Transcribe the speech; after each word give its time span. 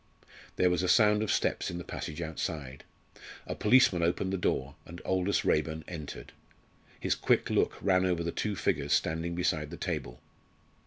There 0.55 0.71
was 0.71 0.81
a 0.81 0.87
sound 0.89 1.21
of 1.21 1.31
steps 1.31 1.69
in 1.69 1.77
the 1.77 1.83
passage 1.83 2.23
outside. 2.23 2.85
A 3.45 3.53
policeman 3.53 4.01
opened 4.01 4.33
the 4.33 4.35
door, 4.37 4.73
and 4.83 4.99
Aldous 5.01 5.45
Raeburn 5.45 5.83
entered. 5.87 6.31
His 6.99 7.13
quick 7.13 7.51
look 7.51 7.77
ran 7.83 8.03
over 8.03 8.23
the 8.23 8.31
two 8.31 8.55
figures 8.55 8.93
standing 8.93 9.35
beside 9.35 9.69
the 9.69 9.77
table. 9.77 10.19